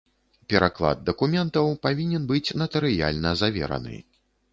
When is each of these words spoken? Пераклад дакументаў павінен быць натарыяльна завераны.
Пераклад 0.51 1.03
дакументаў 1.09 1.69
павінен 1.83 2.25
быць 2.31 2.55
натарыяльна 2.61 3.35
завераны. 3.43 4.01